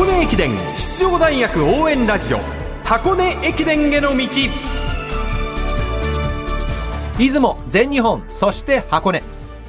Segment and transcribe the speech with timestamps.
[0.00, 2.38] 箱根駅伝出場大学応援ラジオ
[2.84, 4.26] 箱根駅伝への道。
[7.18, 9.22] 出雲全日本そして箱根。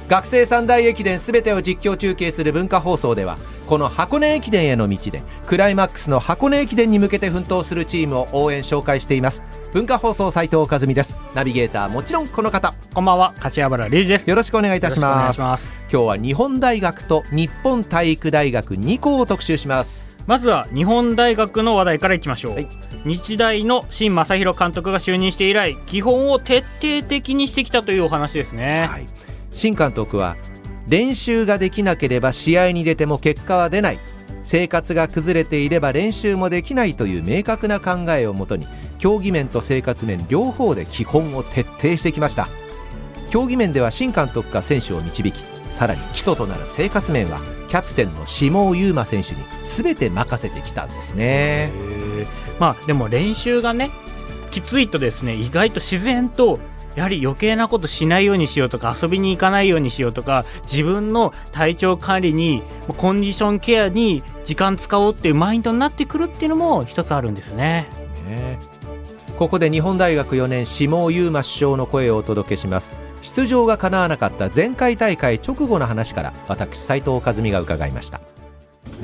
[0.08, 3.36] 学生三大駅伝すべてを実況中継する文化放送では
[3.66, 9.42] この箱根駅伝への道でクライマックスの箱根駅伝に向けて奮闘するチームを応援紹介しています。
[9.74, 11.14] 文化放送斉藤和美です。
[11.34, 12.72] ナビゲーターもちろんこの方。
[12.94, 13.34] こんばんは。
[13.38, 14.30] 柏原理事です。
[14.30, 15.38] よろしくお願いいたします。
[15.38, 15.82] ます。
[15.92, 22.68] 今日は日本大学と日本体育大学2校を特集しますまずは日本大学の話題からいきましょう、はい。
[23.04, 29.06] 日大の新正弘監督が就任して以来基本を徹底的にしてきたというお話ですね、はい、
[29.50, 30.36] 新監督は
[30.86, 33.98] 練習ができなければ試合に出ても結果は出ない。
[34.44, 38.66] 生活が崩れていれば練習もできないという明確な考えをもとに
[38.98, 42.48] 競技面と生活面両方で基本を徹底してきました
[43.32, 51.72] 競技面では新監督が選手を導きさらに基礎となる生活面はキャプテンの下優真選手に全て任せてきたんですね。
[52.60, 53.90] まあでも練習がね
[54.50, 56.58] きついとですね意外と自然と
[56.94, 62.62] やはり余計なことしないようにしようとか遊びに行かないようにしようとか自分の体調管理に
[62.98, 67.88] コンディションケアに時間使おうっていうマインドになってくるっていうのも一つあるんですね。
[68.28, 68.58] ね。
[69.38, 78.20] ここで日本大学4年下優真首相の声をお届けします出場が叶わなかった前回大会直後の話から私斉藤和美が伺いました。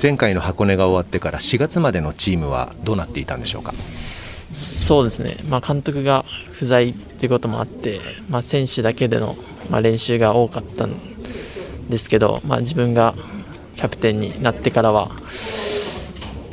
[0.00, 3.74] 前回の箱根が終わってから4月までのチームはどうなっていたんでしょうか？
[4.52, 9.36] そうですね、まあ、監督が不在ということもあって、まあ、選手だけでの、
[9.70, 10.94] まあ、練習が多かったん
[11.91, 13.14] ですけど、まあ、自分が
[13.77, 15.11] キャプテンになってからは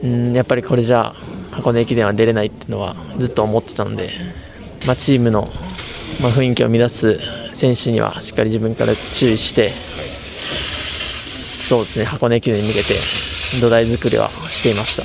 [0.04, 1.16] うんやっぱりこれじゃあ
[1.52, 4.12] 箱根駅伝は出れないっていうのはずっと思ってたので、
[4.86, 5.48] まあ、チームの、
[6.22, 7.20] まあ、雰囲気を乱す
[7.56, 9.74] 選手にはしっかり自分から注意して
[11.44, 12.94] そうですね箱根駅伝に向けて
[13.60, 15.04] 土台作りはしていました。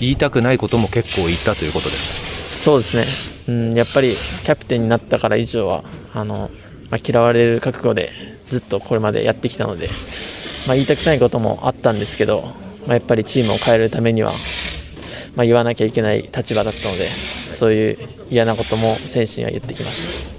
[0.00, 3.04] 言いたくないことも結構言ったということですそうですね、
[3.48, 4.14] うん、やっぱり
[4.44, 5.84] キャプテンになったから以上は
[6.14, 6.50] あの、
[6.90, 8.10] まあ、嫌われる覚悟で
[8.50, 9.88] ずっとこれまでやってきたので、
[10.66, 12.52] まあ、言いたくないこともあったんですけど、
[12.86, 14.32] まあ、やっぱりチームを変えるためには、
[15.34, 17.98] まあ、言わなきゃいけない立場だったのでそういう
[18.30, 20.35] 嫌なことも選手には言ってきました。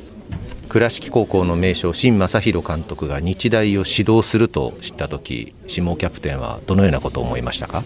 [0.69, 7.83] 倉敷高校の名将新正弘監督が日大を指導すると知った時下キャプテンはどのようなことを思いましたか？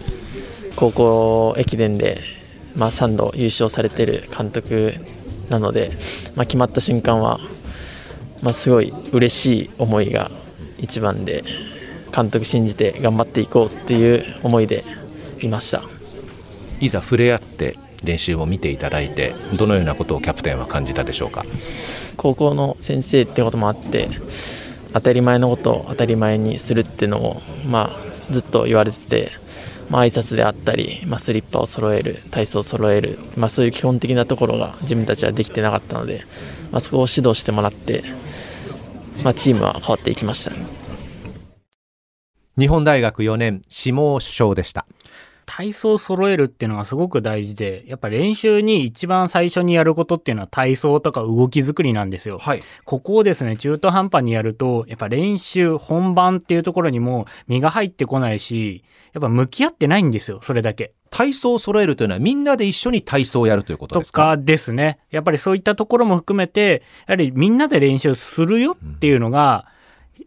[0.76, 2.18] 高校駅伝で、
[2.76, 4.94] まあ、3度優勝されてる監督
[5.48, 5.92] なので、
[6.34, 7.38] まあ、決まった瞬間は、
[8.42, 10.30] まあ、すごい嬉しい思いが
[10.78, 11.44] 一番で
[12.14, 14.84] 監督信じて頑張っていこうっていう思いで
[15.40, 15.82] いました。
[16.80, 21.44] いざ触れ合って練習を見ていただいてどのようなことをキャプテンは感じたでしょうか？
[22.16, 24.08] 高校の先生ってこともあって
[24.92, 29.32] 当たり前のことを当たり前にするっていうのを、まあ、ずっと言われてて、
[29.88, 36.24] まあ挨拶であったり、まあ、スリッパを揃える体操を揃える、まあ、そういう基本的なところが自分たちはできてなかったので、
[36.70, 38.04] まあ、そこを指導してもらって、
[39.22, 40.52] まあ、チームは変わっていきました。
[42.58, 44.84] 日本大学4年下首相でした
[45.46, 52.38] 体操を揃えるっていうのがすごく大事で、やっぱ練習に一番最初にやることっていうのは体操とか動き作りなんですよ。
[52.38, 60.92] はいここをですね、中途半端にやると、やっぱ練習、本番っていうところにも身が入ってこないし、やっぱ向き合ってないんですよ、それだけ。
[61.10, 64.22] 体操を揃えるというのはみんなで一緒に体操をやるということとですか？
[64.22, 64.98] かですね。
[65.10, 69.66] やっぱりそういったところも含めて、やはりみんなで練習するよっていうのが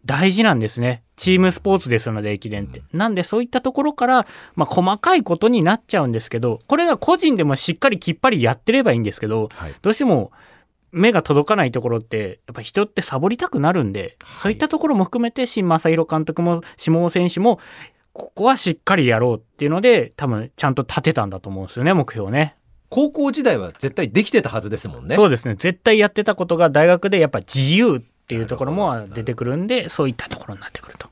[0.06, 1.02] 大事なんですね。
[1.16, 2.82] チームスポーツですので、駅伝って。
[2.92, 10.30] なんでそういったところから、まあ細かいことになっちゃうんですけど、これが個人でもしっかりきっぱりやってればいいんですけど、はいどうしても
[10.92, 17.60] 目が届かないところって、やっぱ人ってサボりたくなるんで、そういったところも含めて、新正弘監督も、下尾選手も、
[18.12, 22.56] ここはしっかりやろうっていうので、多分ちゃんと立てたんだと思うんですよね、目標をね。
[22.88, 25.54] 高校時代は絶対できてたはずですもんねそうですね。
[25.56, 31.08] 絶対やってたことが大学でやっぱ自由っていうところも出てくるんで、そういったところになってくると。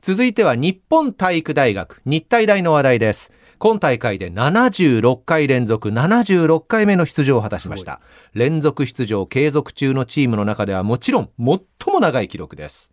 [0.00, 3.34] 続いては日本体育大学日体大の話題です。
[3.58, 8.00] 今大会で76回連続76回目の出場を果たしました。
[8.32, 12.92] 連続出場継続中のチームの中ではもちろん最も長い記録です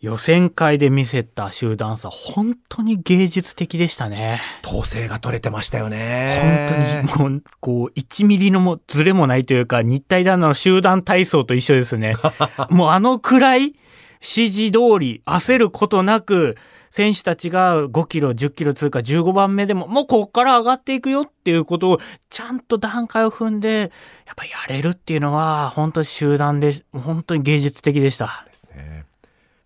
[0.00, 4.40] 予選会で見せた集団差、本当に芸術的でしたね。
[4.64, 12.16] 統制が取れてましたよね本当にもう、こう、1ミリのもずれもないというか、日体大の集団体操と一緒ですね。
[12.70, 13.74] もうあのくらい
[14.20, 16.56] 指示通り焦ることなく、
[16.94, 21.98] 選手たちが5キロ、10キロ通過15番目でも、もうここから上がっていくよっていうことを、
[22.30, 23.90] ちゃんと段階を踏んで、
[24.26, 28.46] やっぱやれるっていうのは、本当に集団で、本当に芸術的でした。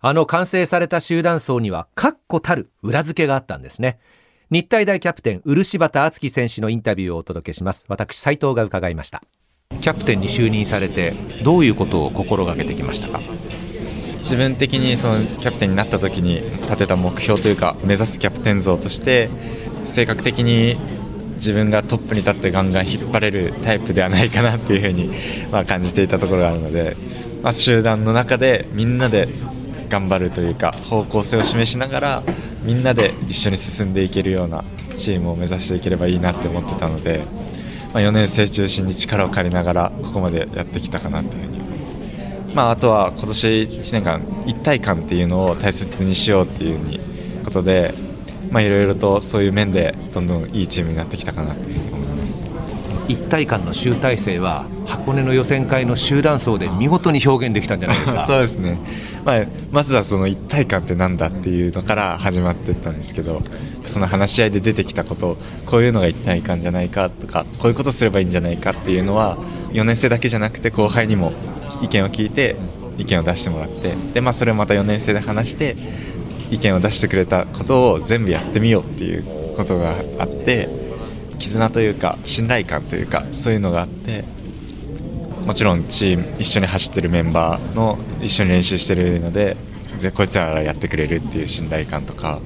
[0.01, 3.99] あの完成された集団走には確固たる裏付けがあったんですね。
[4.49, 7.85] 日体大キャプテン漆畑敦樹選手のインタビューをお届けします。
[7.89, 9.23] 私斉藤が伺いました。
[9.81, 13.21] キャプテンに就任されてどういうことを心がけてきましたか？
[14.21, 19.29] 自分的にそのキャプテンになった時に立てた目標というか目指すキャプテン像として
[19.85, 20.79] 性格的に
[21.35, 25.11] 自分がトップに立ってガンガン引っ張れるタイプではないかなっていうふうに
[25.51, 26.97] まあ感じていたところがあるので、
[27.43, 29.29] まあ、集団の中でみんなで
[29.89, 32.23] 頑張るというか方向性を示しながら
[32.63, 34.65] みんなで一緒に進んでいけるような
[34.97, 37.23] チームを目指していければいいなって思ってたので、
[37.95, 41.59] まあ、4年生中心に力を借りながらここまでやってきたかなというふうに。
[42.55, 47.01] ま、あ、あとは今年1年間一体感っていうのを大切にしようっていう
[47.45, 47.95] ことで
[48.51, 51.61] いろいろとそういう面でどんどんいいチームになってきたかなと
[53.09, 58.25] 一体感の集大成は箱根の予選会の集団走で見事に表現できたんじゃないですか。
[58.29, 58.79] そうですね、
[59.25, 63.43] まあ、まずはその一体感ってなんだっていうのから始まっていったんですけど
[63.87, 69.39] その話し合いで出てきたことこういうのが一体感じゃないかとかこういうことすればいいんじゃないかっていうのは
[69.73, 71.33] 4年生だけじゃなくて後輩にも
[71.81, 72.57] 意見を聞いて
[72.99, 75.77] 意見を出してもらってで、まあ、それをまた4年生で話して
[76.51, 79.25] 意見を出してくれたことを全部やってみようっていう
[79.57, 80.69] ことがあって
[81.39, 84.25] 絆というか信頼感というかそういうのがあって
[85.45, 89.57] もちろんチーム一緒に走ってるメンバーの一緒に練習してるので
[90.15, 92.41] こいつらがやってくれるっていう信頼感とか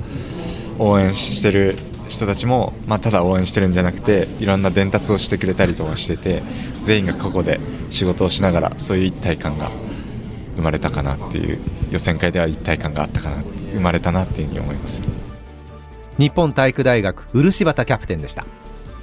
[0.79, 1.77] 応援してる
[2.09, 6.43] 人たちも、まあ、ただ応援してるんじゃなくていろんな伝達をしてくれたりとかしてて
[6.81, 7.61] 全員がここで
[7.91, 9.71] 仕事をしながらそういう一体感が
[10.57, 11.59] 生まれたかなっていう
[11.91, 13.43] 予選会では一体感があったかな
[13.73, 15.03] 生まれたなっていうふうに思います。
[16.19, 18.47] 日本体育大学漆畑キャプテンでした。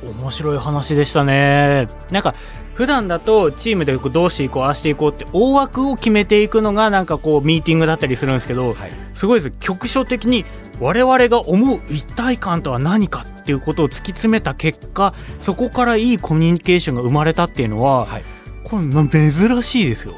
[0.03, 1.87] 面白い話でしたね。
[2.11, 2.33] なんか
[2.73, 9.55] 普段だとチームでどうしていこうああしていこうって大枠を決めていくのがなんかこうミーティングだったりするんですけど、はい、すごいです。
[9.59, 10.45] 局所的に
[10.79, 18.23] 我々が思う一体感とは何かっていうことを突き詰めた結果そこからいいコミュニケーションが生まれたっていうのは、はい、
[18.63, 18.85] これ
[19.31, 20.13] 珍しいですよ。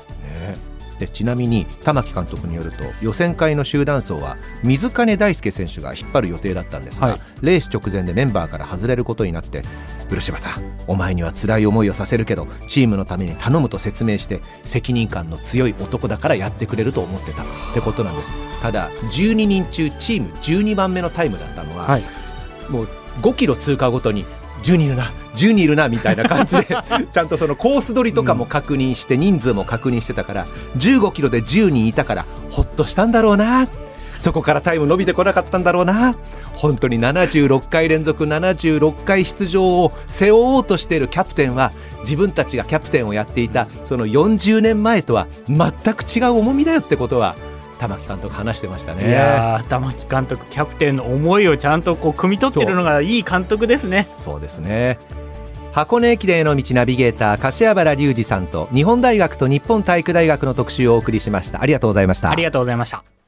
[1.02, 9.64] でちなみに玉木監督によると予選会の集団走は水金大輔選手が引っ張る予定だったんですが、はい、レース直前でメンバーから外れることになって
[10.08, 17.42] 漆畑お前には辛い思いをさせるけどチームのために頼むと説明して責任感の強い男だからやってくれると思ってた。
[17.42, 18.32] ってことなんです。
[18.62, 22.04] ただ12人中チーム12番目のタイムだったのは、はい、
[22.70, 22.88] もう
[23.22, 24.26] 5キロ通過ごとに
[24.64, 26.66] 10人いるな10人いるなみたいな感じで
[27.12, 30.46] ちゃんとそのコース取りとかも確認して人数も確認してたから
[30.78, 33.68] 15キロで10人いたからほっとしたんだろうな。
[34.22, 36.16] そこからタイム伸びてこなかったんだろうな。
[36.54, 47.36] 本当に76回連続76回出場を背負おうとしているキャプテンは自分たちがキャプテンをやっていたその40年前とは全く違う重みだよってことは
[47.80, 49.10] 玉木監督話してましたね。
[49.10, 54.08] いや玉木監督キャプテンの思いをちゃんとこう汲み取ってるのがいい監督ですね。
[54.20, 55.00] そうですね
[55.74, 61.62] 箱根駅伝への道ナビゲーター柏原隆二さんと日本大学と日本体育大学の特集をお送りしました。
[61.62, 62.30] ありがとうございました。
[62.30, 63.21] ありがとうございました。